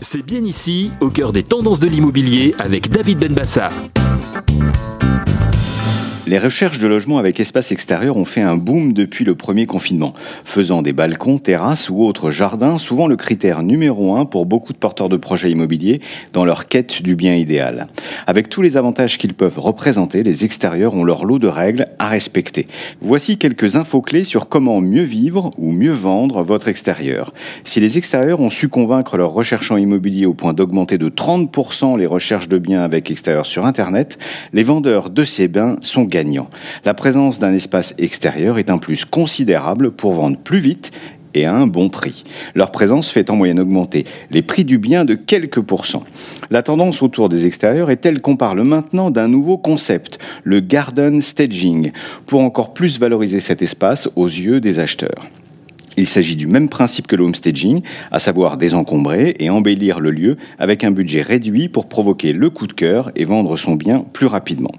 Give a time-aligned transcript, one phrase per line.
[0.00, 3.68] C'est bien ici, au cœur des tendances de l'immobilier, avec David Benbassa.
[6.28, 10.12] Les recherches de logements avec espace extérieur ont fait un boom depuis le premier confinement,
[10.44, 14.78] faisant des balcons, terrasses ou autres jardins souvent le critère numéro un pour beaucoup de
[14.78, 16.00] porteurs de projets immobiliers
[16.32, 17.86] dans leur quête du bien idéal.
[18.26, 22.08] Avec tous les avantages qu'ils peuvent représenter, les extérieurs ont leur lot de règles à
[22.08, 22.66] respecter.
[23.00, 27.32] Voici quelques infos clés sur comment mieux vivre ou mieux vendre votre extérieur.
[27.62, 32.06] Si les extérieurs ont su convaincre leurs recherchants immobiliers au point d'augmenter de 30% les
[32.06, 34.18] recherches de biens avec extérieur sur Internet,
[34.52, 36.04] les vendeurs de ces biens sont
[36.84, 40.92] la présence d'un espace extérieur est un plus considérable pour vendre plus vite
[41.34, 42.24] et à un bon prix.
[42.54, 46.04] Leur présence fait en moyenne augmenter les prix du bien de quelques pourcents.
[46.50, 51.20] La tendance autour des extérieurs est telle qu'on parle maintenant d'un nouveau concept, le garden
[51.20, 51.92] staging,
[52.24, 55.26] pour encore plus valoriser cet espace aux yeux des acheteurs.
[55.98, 60.36] Il s'agit du même principe que le homestaging, à savoir désencombrer et embellir le lieu
[60.58, 64.26] avec un budget réduit pour provoquer le coup de cœur et vendre son bien plus
[64.26, 64.72] rapidement.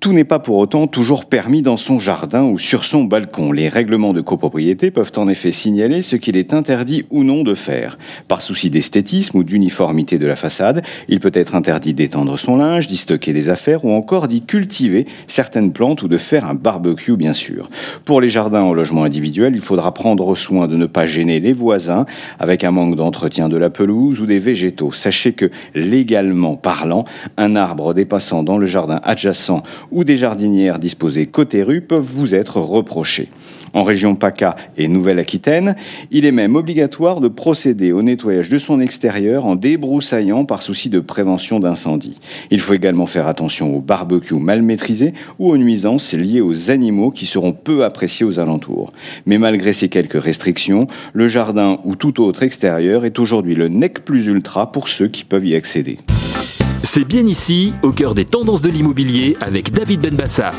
[0.00, 3.52] Tout n'est pas pour autant toujours permis dans son jardin ou sur son balcon.
[3.52, 7.54] Les règlements de copropriété peuvent en effet signaler ce qu'il est interdit ou non de
[7.54, 7.98] faire.
[8.26, 12.86] Par souci d'esthétisme ou d'uniformité de la façade, il peut être interdit d'étendre son linge,
[12.86, 17.16] d'y stocker des affaires ou encore d'y cultiver certaines plantes ou de faire un barbecue
[17.16, 17.68] bien sûr.
[18.06, 21.52] Pour les jardins en logement individuel, il faudra prendre soin de ne pas gêner les
[21.52, 22.06] voisins
[22.38, 24.92] avec un manque d'entretien de la pelouse ou des végétaux.
[24.92, 27.04] Sachez que, légalement parlant,
[27.36, 32.34] un arbre dépassant dans le jardin adjacent ou des jardinières disposées côté rue peuvent vous
[32.34, 33.28] être reprochés.
[33.74, 35.76] En région PACA et Nouvelle-Aquitaine,
[36.10, 40.90] il est même obligatoire de procéder au nettoyage de son extérieur en débroussaillant par souci
[40.90, 42.18] de prévention d'incendie.
[42.50, 47.10] Il faut également faire attention aux barbecues mal maîtrisés ou aux nuisances liées aux animaux
[47.10, 48.92] qui seront peu appréciés aux alentours.
[49.24, 50.42] Mais malgré ces quelques restrictions,
[51.12, 55.24] le jardin ou tout autre extérieur est aujourd'hui le nec plus ultra pour ceux qui
[55.24, 55.98] peuvent y accéder.
[56.82, 60.50] C'est bien ici, au cœur des tendances de l'immobilier, avec David Benbassa.